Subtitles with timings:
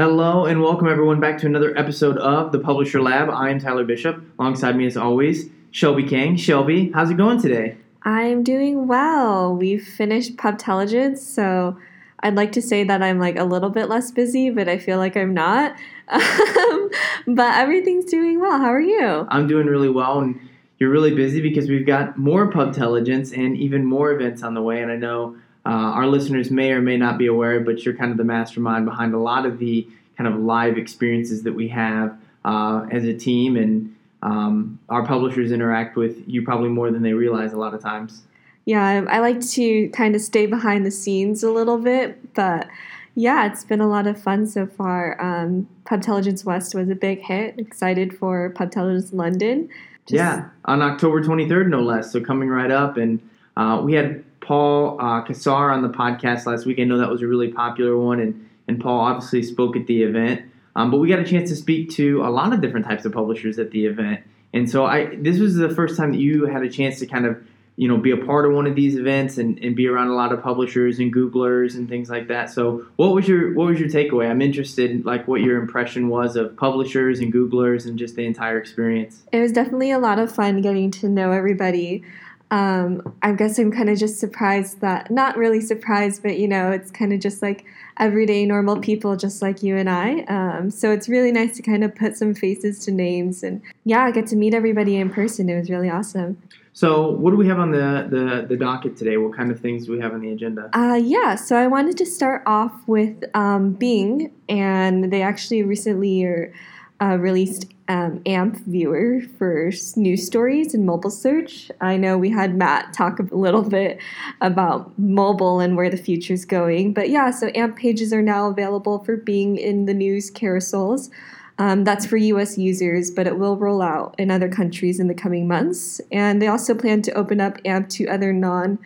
[0.00, 3.28] Hello and welcome everyone back to another episode of the Publisher Lab.
[3.28, 4.18] I am Tyler Bishop.
[4.38, 6.38] Alongside me, as always, Shelby King.
[6.38, 7.76] Shelby, how's it going today?
[8.04, 9.54] I'm doing well.
[9.54, 11.76] We've finished Pubtelligence, so
[12.20, 14.96] I'd like to say that I'm like a little bit less busy, but I feel
[14.96, 15.76] like I'm not.
[16.10, 16.90] Um,
[17.26, 18.58] but everything's doing well.
[18.58, 19.26] How are you?
[19.28, 20.40] I'm doing really well, and
[20.78, 24.80] you're really busy because we've got more Pubtelligence and even more events on the way.
[24.80, 25.36] And I know
[25.70, 28.84] uh, our listeners may or may not be aware, but you're kind of the mastermind
[28.84, 33.14] behind a lot of the kind of live experiences that we have uh, as a
[33.14, 37.72] team, and um, our publishers interact with you probably more than they realize a lot
[37.72, 38.22] of times.
[38.64, 42.66] Yeah, I, like to kind of stay behind the scenes a little bit, but
[43.14, 45.20] yeah, it's been a lot of fun so far.
[45.22, 47.60] Um, Pubtelligence West was a big hit.
[47.60, 49.68] Excited for Pubtelligence London.
[50.06, 52.10] Just yeah, on October 23rd, no less.
[52.10, 53.20] So coming right up, and
[53.56, 56.80] uh, we had Paul uh, Cassar on the podcast last week.
[56.80, 60.02] I know that was a really popular one, and and Paul obviously spoke at the
[60.02, 60.42] event.
[60.74, 63.12] Um, but we got a chance to speak to a lot of different types of
[63.12, 66.64] publishers at the event, and so I this was the first time that you had
[66.64, 67.40] a chance to kind of
[67.76, 70.14] you know be a part of one of these events and, and be around a
[70.14, 72.50] lot of publishers and googlers and things like that.
[72.50, 74.28] So what was your what was your takeaway?
[74.28, 78.26] I'm interested in like what your impression was of publishers and googlers and just the
[78.26, 79.22] entire experience.
[79.30, 82.02] It was definitely a lot of fun getting to know everybody
[82.50, 86.70] um, I guess I'm kind of just surprised that, not really surprised, but you know,
[86.70, 87.64] it's kind of just like
[87.98, 90.22] everyday normal people just like you and I.
[90.22, 94.10] Um, so it's really nice to kind of put some faces to names and yeah,
[94.10, 95.48] get to meet everybody in person.
[95.48, 96.38] It was really awesome.
[96.72, 99.16] So, what do we have on the, the, the docket today?
[99.16, 100.70] What kind of things do we have on the agenda?
[100.72, 106.24] Uh, yeah, so I wanted to start off with um, Bing, and they actually recently
[106.24, 106.52] are
[107.00, 111.70] uh, released um, AMP viewer for news stories and mobile search.
[111.80, 113.98] I know we had Matt talk a little bit
[114.40, 118.48] about mobile and where the future is going, but yeah, so AMP pages are now
[118.48, 121.10] available for Bing in the news carousels.
[121.58, 125.14] Um, that's for US users, but it will roll out in other countries in the
[125.14, 126.00] coming months.
[126.10, 128.78] And they also plan to open up AMP to other non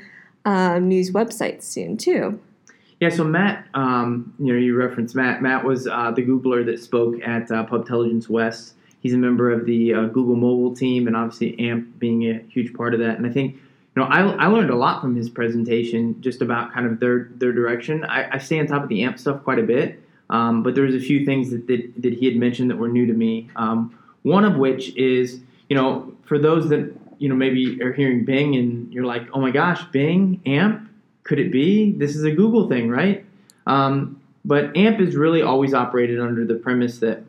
[0.45, 2.41] um, news websites soon, too.
[3.05, 5.43] Yeah, so Matt, um, you know, you referenced Matt.
[5.43, 8.77] Matt was uh, the Googler that spoke at uh, Pubtelligence West.
[9.01, 12.73] He's a member of the uh, Google Mobile team, and obviously AMP being a huge
[12.73, 13.19] part of that.
[13.19, 13.61] And I think, you
[13.97, 17.53] know, I, I learned a lot from his presentation just about kind of their their
[17.53, 18.05] direction.
[18.05, 20.85] I, I stay on top of the AMP stuff quite a bit, um, but there
[20.85, 23.51] was a few things that, that, that he had mentioned that were new to me.
[23.57, 28.25] Um, one of which is, you know, for those that you know maybe are hearing
[28.25, 30.89] Bing and you're like, oh my gosh, Bing, AMP
[31.25, 31.93] could it be?
[31.93, 33.25] This is a Google thing, right?
[33.67, 37.25] Um, but AMP is really always operated under the premise that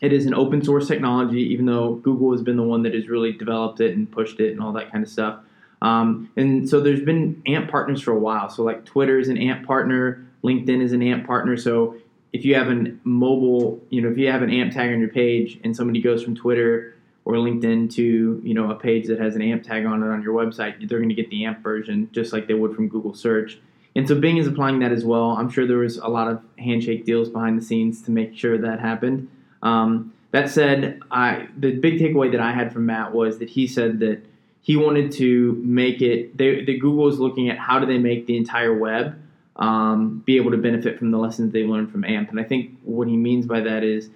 [0.00, 3.08] it is an open source technology, even though Google has been the one that has
[3.08, 5.40] really developed it and pushed it and all that kind of stuff.
[5.82, 8.48] Um, and so there's been AMP partners for a while.
[8.48, 11.56] So like Twitter is an AMP partner, LinkedIn is an AMP partner.
[11.56, 11.96] So
[12.32, 15.08] if you have a mobile, you know, if you have an AMP tag on your
[15.08, 16.94] page and somebody goes from Twitter
[17.28, 20.22] or LinkedIn to you know a page that has an AMP tag on it on
[20.22, 23.14] your website, they're going to get the AMP version just like they would from Google
[23.14, 23.60] search.
[23.94, 25.32] And so Bing is applying that as well.
[25.32, 28.56] I'm sure there was a lot of handshake deals behind the scenes to make sure
[28.56, 29.28] that happened.
[29.62, 33.66] Um, that said, I the big takeaway that I had from Matt was that he
[33.66, 34.24] said that
[34.62, 36.34] he wanted to make it.
[36.36, 39.20] They, that Google is looking at how do they make the entire web
[39.56, 42.30] um, be able to benefit from the lessons they learned from AMP.
[42.30, 44.08] And I think what he means by that is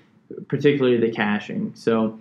[0.48, 1.72] particularly the caching.
[1.74, 2.18] So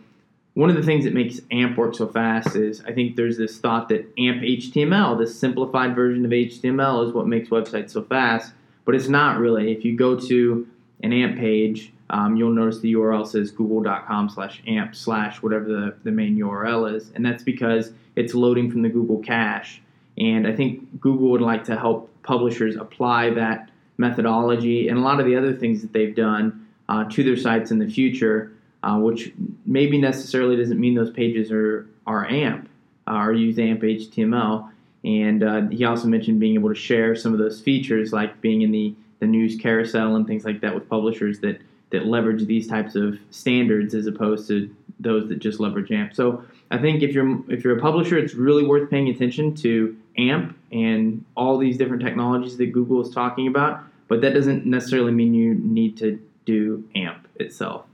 [0.53, 3.57] one of the things that makes AMP work so fast is I think there's this
[3.57, 8.53] thought that AMP HTML, this simplified version of HTML, is what makes websites so fast,
[8.83, 9.71] but it's not really.
[9.71, 10.67] If you go to
[11.03, 15.95] an AMP page, um, you'll notice the URL says google.com slash amp slash whatever the,
[16.03, 19.81] the main URL is, and that's because it's loading from the Google cache.
[20.17, 25.21] And I think Google would like to help publishers apply that methodology and a lot
[25.21, 28.51] of the other things that they've done uh, to their sites in the future
[28.83, 29.31] uh, which
[29.65, 32.69] maybe necessarily doesn't mean those pages are, are AMP
[33.07, 34.69] uh, or use AMP HTML.
[35.03, 38.61] And uh, he also mentioned being able to share some of those features, like being
[38.61, 42.67] in the, the news carousel and things like that with publishers that, that leverage these
[42.67, 46.13] types of standards as opposed to those that just leverage AMP.
[46.13, 49.97] So I think if you're if you're a publisher, it's really worth paying attention to
[50.17, 53.83] AMP and all these different technologies that Google is talking about.
[54.07, 57.85] But that doesn't necessarily mean you need to do AMP itself.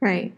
[0.00, 0.34] Right.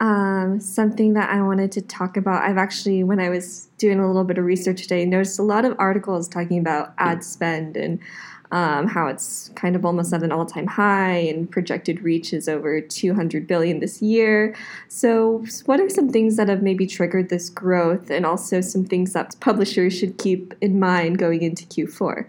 [0.00, 4.06] Um, something that I wanted to talk about, I've actually, when I was doing a
[4.06, 8.00] little bit of research today, noticed a lot of articles talking about ad spend and
[8.52, 12.80] um, how it's kind of almost at an all-time high and projected reach is over
[12.82, 14.54] 200 billion this year.
[14.88, 19.14] So, what are some things that have maybe triggered this growth, and also some things
[19.14, 22.26] that publishers should keep in mind going into Q4?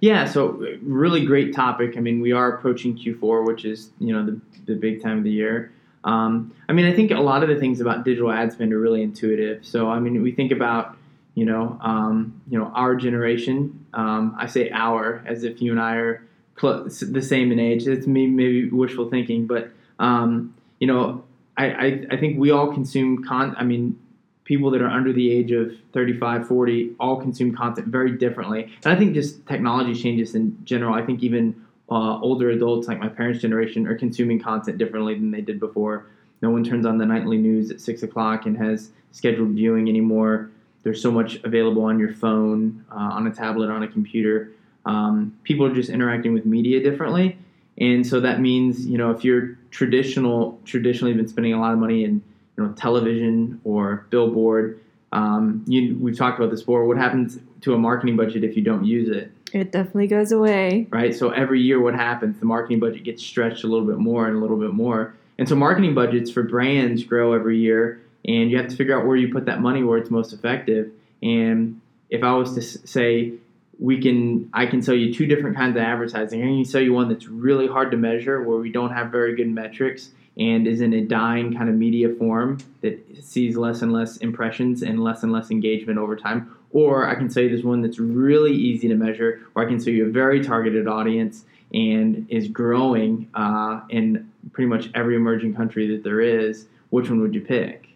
[0.00, 1.96] Yeah, so really great topic.
[1.96, 5.24] I mean, we are approaching Q4, which is you know the the big time of
[5.24, 5.72] the year.
[6.06, 8.78] Um, I mean, I think a lot of the things about digital ad spend are
[8.78, 9.66] really intuitive.
[9.66, 10.96] So I mean, we think about
[11.34, 13.86] you know um, you know our generation.
[13.92, 16.22] Um, I say our as if you and I are
[16.62, 17.86] the same in age.
[17.86, 21.24] It's me maybe wishful thinking, but um, you know
[21.56, 23.54] I, I, I think we all consume con.
[23.58, 23.98] I mean,
[24.44, 28.70] people that are under the age of 35, 40 all consume content very differently.
[28.84, 30.94] And I think just technology changes in general.
[30.94, 35.30] I think even uh, older adults like my parents' generation are consuming content differently than
[35.30, 36.06] they did before.
[36.42, 40.50] No one turns on the nightly news at six o'clock and has scheduled viewing anymore.
[40.82, 44.52] There's so much available on your phone, uh, on a tablet, on a computer.
[44.84, 47.38] Um, people are just interacting with media differently,
[47.78, 51.78] and so that means you know if you're traditional, traditionally been spending a lot of
[51.78, 52.22] money in
[52.56, 54.80] you know television or billboard.
[55.12, 56.86] Um, you, we've talked about this before.
[56.86, 59.32] What happens to a marketing budget if you don't use it?
[59.56, 60.86] It definitely goes away.
[60.90, 61.14] Right.
[61.14, 62.38] So every year, what happens?
[62.38, 65.14] The marketing budget gets stretched a little bit more and a little bit more.
[65.38, 69.06] And so marketing budgets for brands grow every year, and you have to figure out
[69.06, 70.90] where you put that money where it's most effective.
[71.22, 71.80] And
[72.10, 73.32] if I was to say
[73.78, 76.42] we can, I can sell you two different kinds of advertising.
[76.42, 79.34] I can sell you one that's really hard to measure, where we don't have very
[79.34, 83.90] good metrics, and is in a dying kind of media form that sees less and
[83.90, 86.54] less impressions and less and less engagement over time.
[86.76, 89.88] Or I can say there's one that's really easy to measure, or I can show
[89.88, 95.86] you a very targeted audience and is growing uh, in pretty much every emerging country
[95.92, 96.66] that there is.
[96.90, 97.88] Which one would you pick?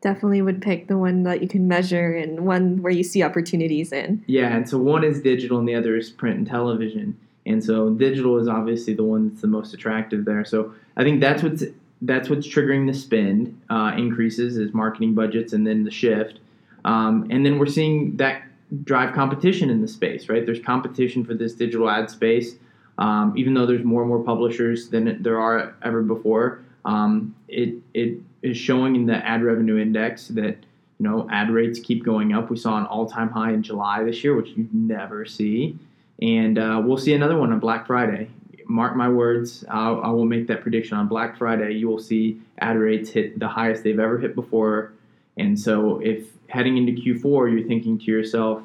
[0.00, 3.92] Definitely would pick the one that you can measure and one where you see opportunities
[3.92, 4.24] in.
[4.26, 7.16] Yeah, and so one is digital and the other is print and television.
[7.46, 10.44] And so digital is obviously the one that's the most attractive there.
[10.44, 11.62] So I think that's what's
[12.02, 16.40] that's what's triggering the spend uh, increases is marketing budgets and then the shift.
[16.84, 18.42] Um, and then we're seeing that
[18.82, 20.44] drive competition in the space, right?
[20.44, 22.56] There's competition for this digital ad space.
[22.98, 27.74] Um, even though there's more and more publishers than there are ever before, um, it,
[27.92, 30.56] it is showing in the ad revenue index that
[30.98, 32.50] you know ad rates keep going up.
[32.50, 35.76] We saw an all-time high in July this year, which you never see,
[36.22, 38.30] and uh, we'll see another one on Black Friday
[38.66, 41.72] mark my words, I'll, I will make that prediction on Black Friday.
[41.72, 44.92] You will see ad rates hit the highest they've ever hit before.
[45.36, 48.62] And so, if heading into Q4, you're thinking to yourself,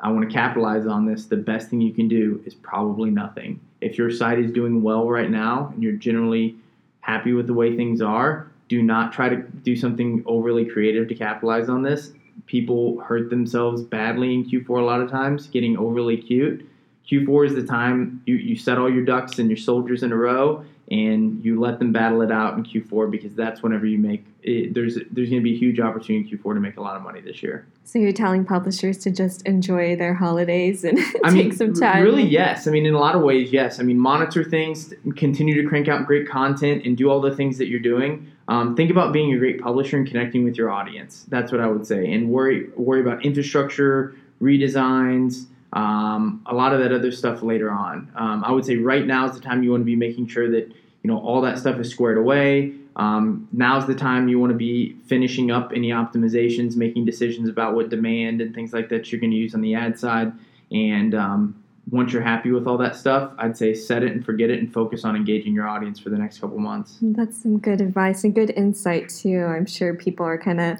[0.00, 3.60] I want to capitalize on this, the best thing you can do is probably nothing.
[3.80, 6.56] If your site is doing well right now and you're generally
[7.00, 11.14] happy with the way things are, do not try to do something overly creative to
[11.14, 12.12] capitalize on this.
[12.46, 16.68] People hurt themselves badly in Q4 a lot of times, getting overly cute
[17.10, 20.16] Q4 is the time you, you set all your ducks and your soldiers in a
[20.16, 24.24] row and you let them battle it out in Q4 because that's whenever you make
[24.42, 26.96] it, there's there's going to be a huge opportunity in Q4 to make a lot
[26.96, 27.66] of money this year.
[27.84, 32.02] So you're telling publishers to just enjoy their holidays and I take mean, some time.
[32.02, 32.66] Really, yes.
[32.66, 33.80] I mean, in a lot of ways, yes.
[33.80, 37.58] I mean, monitor things, continue to crank out great content, and do all the things
[37.58, 38.30] that you're doing.
[38.48, 41.26] Um, think about being a great publisher and connecting with your audience.
[41.28, 45.46] That's what I would say, and worry worry about infrastructure redesigns
[45.78, 48.10] um, a lot of that other stuff later on.
[48.16, 50.50] Um, I would say right now is the time you want to be making sure
[50.50, 50.66] that
[51.02, 52.72] you know all that stuff is squared away.
[52.96, 57.76] Um, now's the time you want to be finishing up any optimizations, making decisions about
[57.76, 60.32] what demand and things like that you're going to use on the ad side.
[60.72, 64.50] And um, once you're happy with all that stuff, I'd say set it and forget
[64.50, 66.98] it and focus on engaging your audience for the next couple months.
[67.00, 69.44] That's some good advice and good insight too.
[69.44, 70.78] I'm sure people are kind of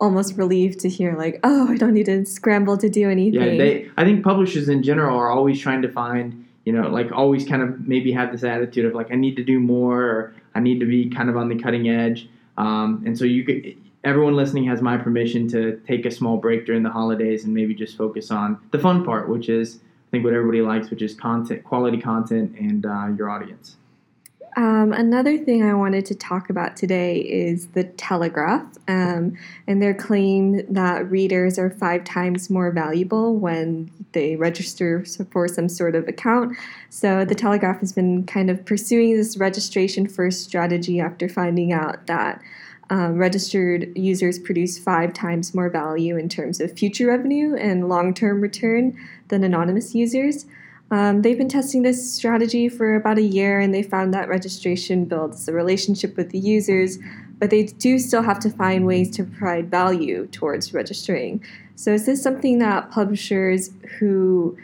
[0.00, 3.40] almost relieved to hear like, oh, I don't need to scramble to do anything.
[3.40, 3.90] Yeah, they.
[3.96, 7.62] I think publishers in general are always trying to find, you know, like always kind
[7.62, 10.80] of maybe have this attitude of like I need to do more or I need
[10.80, 12.28] to be kind of on the cutting edge.
[12.56, 13.76] Um, and so you could.
[14.04, 17.74] Everyone listening has my permission to take a small break during the holidays and maybe
[17.74, 21.14] just focus on the fun part, which is I think what everybody likes, which is
[21.14, 23.76] content, quality content, and uh, your audience.
[24.56, 29.94] Um, another thing I wanted to talk about today is the Telegraph um, and their
[29.94, 36.06] claim that readers are five times more valuable when they register for some sort of
[36.06, 36.56] account.
[36.88, 42.06] So the Telegraph has been kind of pursuing this registration first strategy after finding out
[42.06, 42.40] that.
[42.90, 48.12] Um, registered users produce five times more value in terms of future revenue and long
[48.12, 48.94] term return
[49.28, 50.44] than anonymous users.
[50.94, 55.06] Um, they've been testing this strategy for about a year and they found that registration
[55.06, 57.00] builds a relationship with the users,
[57.40, 61.44] but they do still have to find ways to provide value towards registering.
[61.74, 64.56] So, is this something that publishers who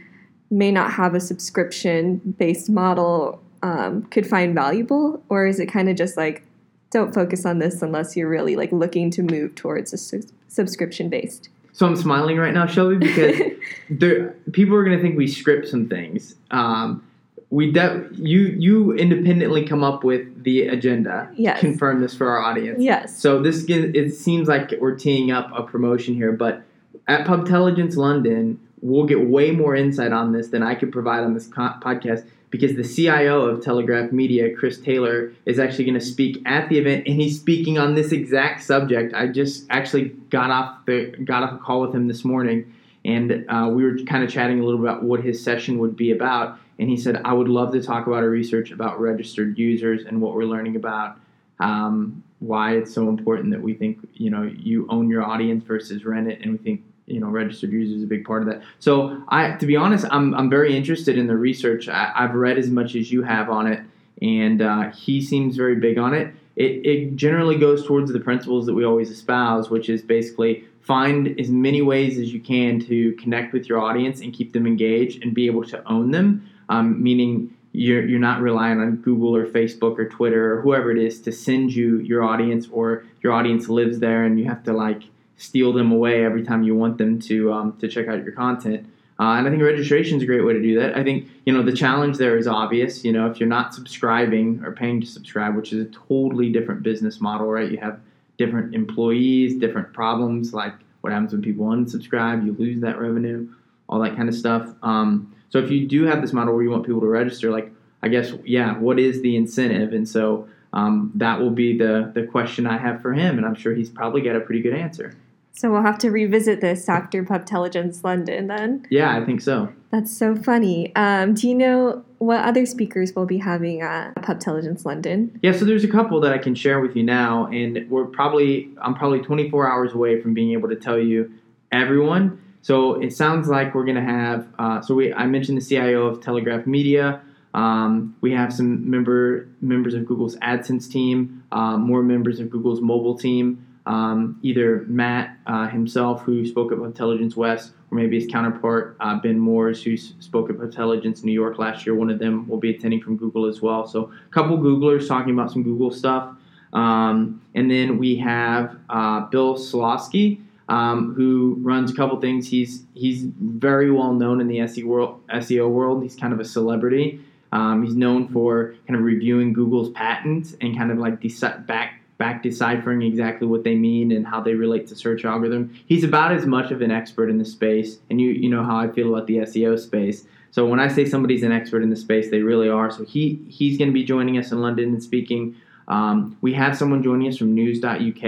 [0.53, 5.89] may not have a subscription based model um, could find valuable, or is it kind
[5.89, 6.45] of just like
[6.93, 11.09] don't focus on this unless you're really like looking to move towards a su- subscription
[11.09, 11.49] based?
[11.73, 13.41] So I'm smiling right now, Shelby, because
[13.91, 16.35] there people are going to think we script some things.
[16.51, 17.05] Um,
[17.51, 21.31] we de- you you independently come up with the agenda.
[21.35, 21.61] Yes.
[21.61, 22.81] Confirm this for our audience.
[22.81, 23.17] Yes.
[23.17, 26.63] So this it seems like we're teeing up a promotion here, but
[27.09, 31.35] at Pubtelligence London, we'll get way more insight on this than I could provide on
[31.35, 36.05] this co- podcast because the CIO of Telegraph Media, Chris Taylor, is actually going to
[36.05, 39.15] speak at the event, and he's speaking on this exact subject.
[39.15, 42.73] I just actually got off the got off a call with him this morning,
[43.05, 46.11] and uh, we were kind of chatting a little about what his session would be
[46.11, 46.59] about.
[46.79, 50.21] And he said, "I would love to talk about our research about registered users and
[50.21, 51.19] what we're learning about."
[51.61, 56.05] Um, why it's so important that we think you know you own your audience versus
[56.05, 58.63] rent it, and we think you know registered users is a big part of that.
[58.79, 61.89] So I, to be honest, I'm I'm very interested in the research.
[61.89, 63.81] I, I've read as much as you have on it,
[64.23, 66.35] and uh, he seems very big on it.
[66.57, 71.39] It it generally goes towards the principles that we always espouse, which is basically find
[71.39, 75.23] as many ways as you can to connect with your audience and keep them engaged
[75.23, 76.49] and be able to own them.
[76.69, 80.99] Um, meaning you're, you're not relying on Google or Facebook or Twitter or whoever it
[80.99, 84.73] is to send you your audience or your audience lives there and you have to
[84.73, 85.03] like
[85.41, 88.87] steal them away every time you want them to um, to check out your content.
[89.19, 90.97] Uh, and I think registration is a great way to do that.
[90.97, 93.05] I think you know the challenge there is obvious.
[93.05, 96.83] You know, if you're not subscribing or paying to subscribe, which is a totally different
[96.83, 97.71] business model, right?
[97.71, 97.99] You have
[98.37, 103.49] different employees, different problems, like what happens when people unsubscribe, you lose that revenue,
[103.89, 104.69] all that kind of stuff.
[104.83, 107.73] Um, so if you do have this model where you want people to register, like
[108.03, 109.93] I guess, yeah, what is the incentive?
[109.93, 113.55] And so um, that will be the the question I have for him, and I'm
[113.55, 115.17] sure he's probably got a pretty good answer.
[115.53, 118.87] So we'll have to revisit this after Pubtelligence London then.
[118.91, 119.73] Yeah, I think so.
[119.91, 120.95] That's so funny.
[120.95, 125.39] Um, do you know what other speakers will be having at Pubtelligence London?
[125.43, 128.71] Yeah, so there's a couple that I can share with you now, and we're probably
[128.81, 131.33] I'm probably 24 hours away from being able to tell you
[131.73, 132.41] everyone.
[132.63, 134.47] So it sounds like we're gonna have.
[134.59, 137.21] Uh, so we I mentioned the CIO of Telegraph Media.
[137.53, 142.81] Um, we have some member members of Google's AdSense team, uh, more members of Google's
[142.81, 143.67] mobile team.
[143.91, 149.19] Um, either Matt uh, himself, who spoke at Pubtelligence West, or maybe his counterpart uh,
[149.19, 151.97] Ben Morss, who spoke at Pubtelligence New York last year.
[151.97, 153.89] One of them will be attending from Google as well.
[153.89, 156.37] So a couple Googlers talking about some Google stuff.
[156.73, 162.49] Um, and then we have uh, Bill Slawski, um, who runs a couple things.
[162.49, 165.27] He's he's very well known in the SEO world.
[165.31, 166.05] SEO world.
[166.05, 167.19] He's kind of a celebrity.
[167.51, 172.00] Um, he's known for kind of reviewing Google's patents and kind of like deci- back
[172.21, 175.75] back deciphering exactly what they mean and how they relate to search algorithm.
[175.87, 178.77] He's about as much of an expert in the space, and you you know how
[178.77, 180.27] I feel about the SEO space.
[180.53, 182.91] So when I say somebody's an expert in the space, they really are.
[182.91, 185.57] So he he's going to be joining us in London and speaking.
[185.89, 188.25] Um, we have someone joining us from News.uk.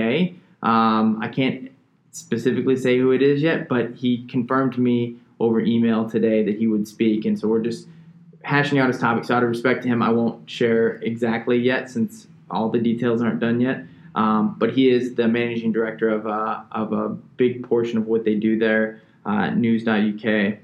[0.62, 1.70] Um, I can't
[2.12, 6.56] specifically say who it is yet, but he confirmed to me over email today that
[6.56, 7.86] he would speak, and so we're just
[8.42, 9.24] hashing out his topic.
[9.24, 13.22] So out of respect to him, I won't share exactly yet since all the details
[13.22, 13.84] aren't done yet.
[14.14, 18.24] Um, but he is the managing director of, uh, of a big portion of what
[18.24, 20.58] they do there, uh, News.uk.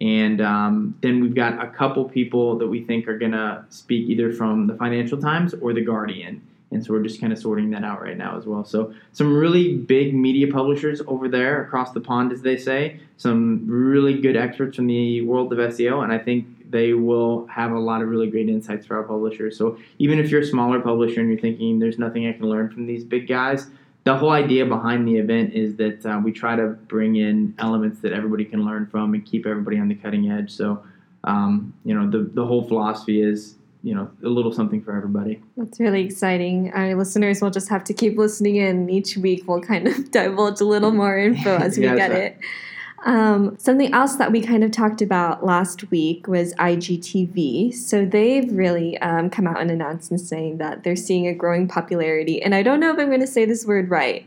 [0.00, 4.08] And um, then we've got a couple people that we think are going to speak
[4.08, 6.42] either from the Financial Times or the Guardian.
[6.70, 8.64] And so we're just kind of sorting that out right now as well.
[8.64, 13.00] So some really big media publishers over there across the pond, as they say.
[13.16, 17.70] Some really good experts from the world of SEO, and I think they will have
[17.70, 19.56] a lot of really great insights for our publishers.
[19.56, 22.68] So even if you're a smaller publisher and you're thinking there's nothing I can learn
[22.68, 23.68] from these big guys,
[24.02, 28.00] the whole idea behind the event is that uh, we try to bring in elements
[28.00, 30.50] that everybody can learn from and keep everybody on the cutting edge.
[30.50, 30.82] So
[31.22, 33.54] um, you know the the whole philosophy is
[33.84, 35.40] you know a little something for everybody.
[35.56, 36.72] That's really exciting.
[36.72, 38.90] Our listeners will just have to keep listening in.
[38.90, 42.38] Each week we'll kind of divulge a little more info as we Yes, get it.
[43.04, 47.74] Um, something else that we kind of talked about last week was IGTV.
[47.74, 51.68] So they've really um, come out and announced and saying that they're seeing a growing
[51.68, 52.42] popularity.
[52.42, 54.26] And I don't know if I'm going to say this word right.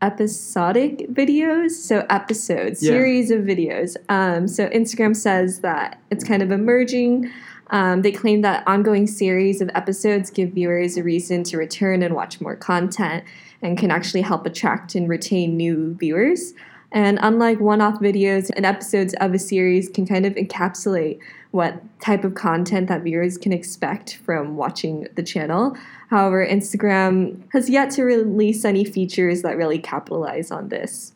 [0.00, 2.92] Episodic videos, so episodes, Yeah.
[2.92, 3.96] series of videos.
[4.08, 7.30] Um, so Instagram says that it's kind of emerging.
[7.70, 12.14] Um, they claim that ongoing series of episodes give viewers a reason to return and
[12.14, 13.24] watch more content
[13.62, 16.52] and can actually help attract and retain new viewers.
[16.94, 21.18] And unlike one off videos and episodes of a series can kind of encapsulate
[21.50, 25.76] what type of content that viewers can expect from watching the channel.
[26.08, 31.12] However, Instagram has yet to release any features that really capitalize on this.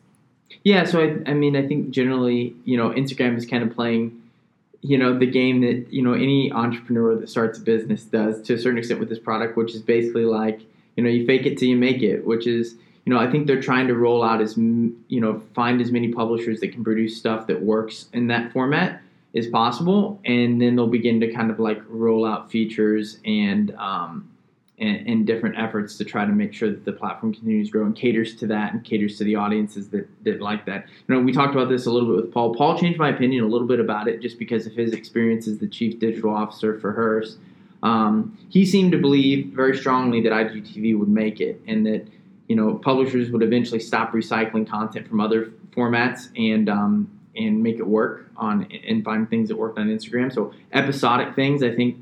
[0.63, 4.21] Yeah, so I, I mean, I think generally, you know, Instagram is kind of playing,
[4.81, 8.55] you know, the game that you know any entrepreneur that starts a business does to
[8.55, 10.59] a certain extent with this product, which is basically like,
[10.97, 12.75] you know, you fake it till you make it, which is,
[13.09, 16.13] you know, I think they're trying to roll out as you know, find as many
[16.13, 19.01] publishers that can produce stuff that works in that format
[19.35, 24.29] as possible, and then they'll begin to kind of like roll out features and um,
[24.77, 27.85] and, and, different efforts to try to make sure that the platform continues to grow
[27.85, 30.85] and caters to that and caters to the audiences that, that like that.
[31.07, 32.53] You know, we talked about this a little bit with Paul.
[32.53, 35.57] Paul changed my opinion a little bit about it just because of his experience as
[35.57, 37.39] the chief digital officer for Hearst.
[37.81, 42.07] Um, he seemed to believe very strongly that IGTV would make it and that
[42.49, 47.77] you know publishers would eventually stop recycling content from other formats and um, and make
[47.77, 50.33] it work on and find things that worked on Instagram.
[50.33, 51.97] So episodic things I think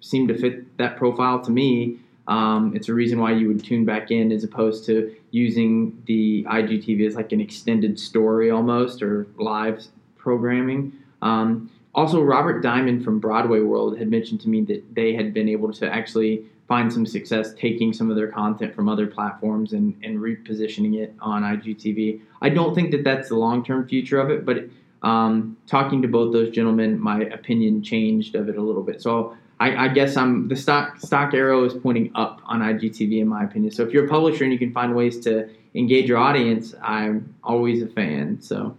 [0.00, 1.98] seem to fit that profile to me.
[2.26, 6.44] Um, it's a reason why you would tune back in as opposed to using the
[6.44, 9.84] IGTV as like an extended story almost or live
[10.16, 10.92] programming.
[11.22, 15.48] Um, also, Robert Diamond from Broadway World had mentioned to me that they had been
[15.48, 19.92] able to actually find some success taking some of their content from other platforms and,
[20.04, 22.20] and repositioning it on IGTV.
[22.42, 24.68] I don't think that that's the long term future of it, but
[25.02, 29.02] um, talking to both those gentlemen, my opinion changed of it a little bit.
[29.02, 33.26] So I, I, guess I'm the stock stock arrow is pointing up on IGTV in
[33.26, 33.72] my opinion.
[33.72, 37.34] So if you're a publisher and you can find ways to engage your audience, I'm
[37.42, 38.40] always a fan.
[38.40, 38.76] So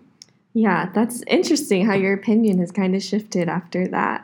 [0.53, 4.23] yeah, that's interesting how your opinion has kind of shifted after that.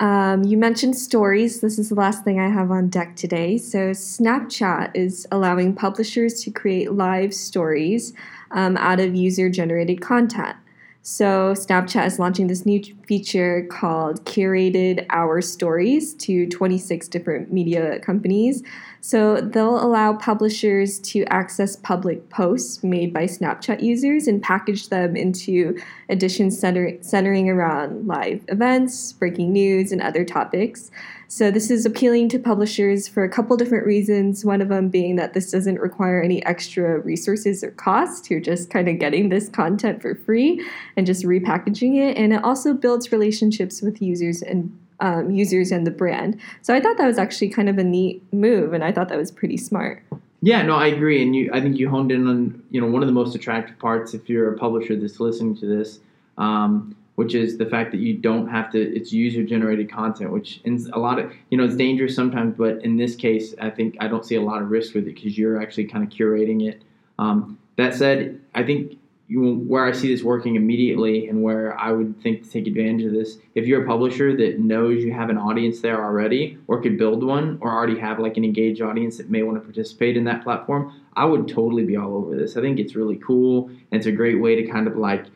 [0.00, 1.60] Um, you mentioned stories.
[1.60, 3.58] This is the last thing I have on deck today.
[3.58, 8.14] So, Snapchat is allowing publishers to create live stories
[8.50, 10.56] um, out of user generated content.
[11.02, 18.00] So, Snapchat is launching this new feature called Curated Our Stories to 26 different media
[18.00, 18.62] companies.
[19.00, 25.16] So, they'll allow publishers to access public posts made by Snapchat users and package them
[25.16, 25.78] into
[26.10, 30.90] editions center- centering around live events, breaking news, and other topics.
[31.32, 34.44] So this is appealing to publishers for a couple different reasons.
[34.44, 38.28] One of them being that this doesn't require any extra resources or cost.
[38.28, 42.16] You're just kind of getting this content for free and just repackaging it.
[42.16, 46.40] And it also builds relationships with users and um, users and the brand.
[46.62, 49.16] So I thought that was actually kind of a neat move, and I thought that
[49.16, 50.02] was pretty smart.
[50.42, 53.02] Yeah, no, I agree, and you, I think you honed in on you know one
[53.02, 56.00] of the most attractive parts if you're a publisher that's listening to this.
[56.38, 60.58] Um, which is the fact that you don't have to it's user generated content which
[60.64, 63.94] in a lot of you know it's dangerous sometimes but in this case i think
[64.00, 66.66] i don't see a lot of risk with it because you're actually kind of curating
[66.66, 66.80] it.
[67.18, 68.96] Um, that said i think
[69.28, 73.04] you, where i see this working immediately and where i would think to take advantage
[73.04, 76.80] of this if you're a publisher that knows you have an audience there already or
[76.80, 80.16] could build one or already have like an engaged audience that may want to participate
[80.16, 82.56] in that platform i would totally be all over this.
[82.56, 85.26] I think it's really cool and it's a great way to kind of like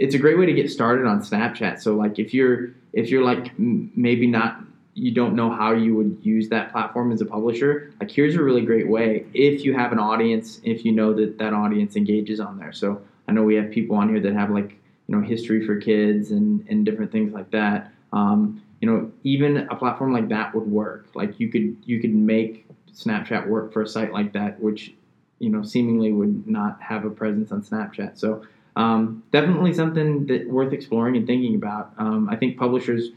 [0.00, 1.82] it's a great way to get started on Snapchat.
[1.82, 4.62] So like if you're if you're like maybe not
[4.94, 8.42] you don't know how you would use that platform as a publisher, like here's a
[8.42, 12.40] really great way if you have an audience, if you know that that audience engages
[12.40, 12.72] on there.
[12.72, 14.70] So I know we have people on here that have like
[15.06, 17.92] you know history for kids and and different things like that.
[18.14, 21.08] Um, you know, even a platform like that would work.
[21.14, 24.94] Like you could you could make Snapchat work for a site like that, which
[25.40, 28.18] you know seemingly would not have a presence on Snapchat.
[28.18, 28.46] So
[28.80, 31.92] um, definitely something that worth exploring and thinking about.
[31.98, 33.10] Um, I think publishers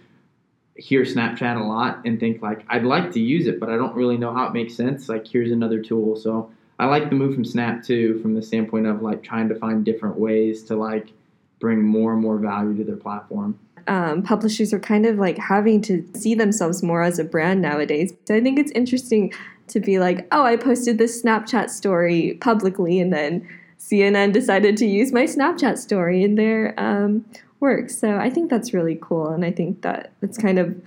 [0.76, 3.96] hear Snapchat a lot and think like, I'd like to use it, but I don't
[3.96, 5.08] really know how it makes sense.
[5.08, 6.16] Like, here's another tool.
[6.16, 9.56] So I like the move from Snap too, from the standpoint of like trying to
[9.56, 11.14] find different ways to like
[11.60, 13.58] bring more and more value to their platform.
[13.88, 18.14] Um, publishers are kind of like having to see themselves more as a brand nowadays.
[18.26, 19.34] So I think it's interesting
[19.68, 23.48] to be like, oh, I posted this Snapchat story publicly, and then
[23.90, 27.26] CNN decided to use my Snapchat story in their um,
[27.60, 27.90] work.
[27.90, 29.28] So I think that's really cool.
[29.28, 30.80] And I think that it's kind of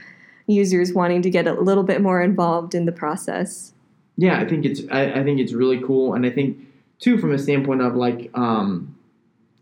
[0.46, 3.72] users wanting to get a little bit more involved in the process.
[4.16, 6.14] Yeah, I think it's I, I think it's really cool.
[6.14, 6.59] And I think
[6.98, 8.96] too from a standpoint of like um,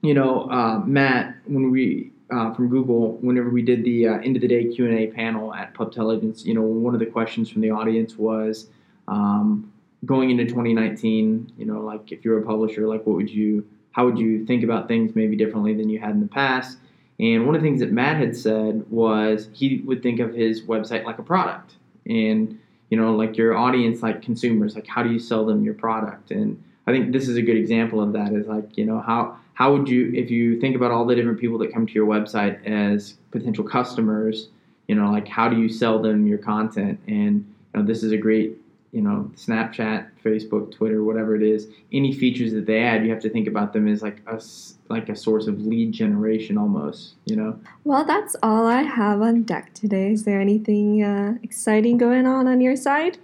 [0.03, 4.37] you know, uh, Matt, when we uh, from Google, whenever we did the uh, end
[4.37, 7.51] of the day Q and A panel at Pubtelligence, you know, one of the questions
[7.51, 8.69] from the audience was,
[9.09, 9.73] um,
[10.05, 14.05] going into 2019, you know, like if you're a publisher, like what would you, how
[14.05, 16.79] would you think about things maybe differently than you had in the past?
[17.21, 20.63] And one of the things that Matt had said was he would think of his
[20.63, 21.75] website like a product,
[22.07, 22.59] and
[22.91, 26.33] you know, like your audience, like consumers, like how do you sell them your product?
[26.33, 28.33] And I think this is a good example of that.
[28.33, 31.39] Is like you know how how would you if you think about all the different
[31.39, 34.49] people that come to your website as potential customers,
[34.89, 36.99] you know, like how do you sell them your content?
[37.07, 38.59] And you know, this is a great
[38.95, 43.21] you know Snapchat, Facebook, Twitter, whatever it is, any features that they add, you have
[43.23, 44.41] to think about them as like a
[44.89, 47.15] like a source of lead generation almost.
[47.25, 47.59] You know.
[47.83, 50.13] Well, that's all I have on deck today.
[50.13, 53.19] Is there anything uh, exciting going on on your side?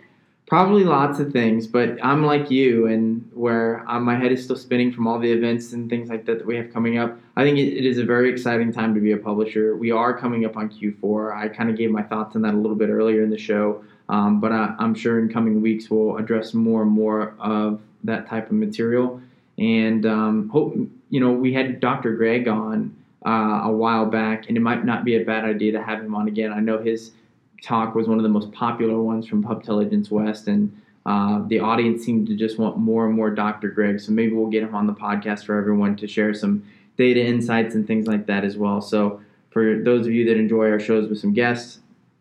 [0.49, 4.57] Probably lots of things, but I'm like you, and where um, my head is still
[4.57, 7.17] spinning from all the events and things like that that we have coming up.
[7.37, 9.77] I think it, it is a very exciting time to be a publisher.
[9.77, 11.37] We are coming up on Q4.
[11.37, 13.85] I kind of gave my thoughts on that a little bit earlier in the show,
[14.11, 18.29] um, but I, I'm sure in coming weeks we'll address more and more of that
[18.29, 19.21] type of material.
[19.57, 20.77] And um, hope
[21.11, 22.17] you know we had Dr.
[22.17, 22.95] Greg on
[23.25, 26.15] uh, a while back, and it might not be a bad idea to have him
[26.15, 26.53] on again.
[26.53, 27.13] I know his
[27.63, 32.05] talk was one of the most popular ones from Pubtelligence West, and uh, the audience
[32.05, 33.69] seemed to just want more and more Dr.
[33.69, 34.01] Greg.
[34.01, 36.65] So maybe we'll get him on the podcast for everyone to share some
[36.97, 38.81] data insights and things like that as well.
[38.81, 39.21] So
[39.51, 41.80] for those of you that enjoy our shows with some guests,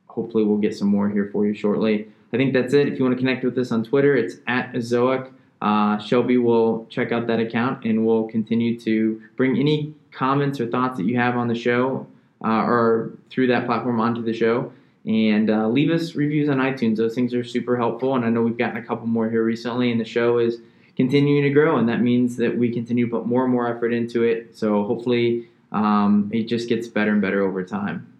[0.09, 2.07] hopefully we'll get some more here for you shortly.
[2.33, 2.87] I think that's it.
[2.87, 5.31] If you want to connect with us on Twitter, it's at Ezoic.
[5.61, 10.67] Uh, Shelby will check out that account and we'll continue to bring any comments or
[10.67, 12.07] thoughts that you have on the show
[12.43, 14.71] uh, or through that platform onto the show
[15.05, 16.97] and uh, leave us reviews on iTunes.
[16.97, 19.91] Those things are super helpful, and I know we've gotten a couple more here recently,
[19.91, 20.57] and the show is
[20.95, 23.93] continuing to grow, and that means that we continue to put more and more effort
[23.93, 24.57] into it.
[24.57, 28.13] So hopefully, um, it just gets better and better over time.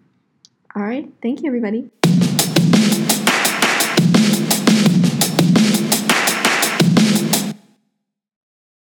[0.74, 1.90] All right, thank you, everybody.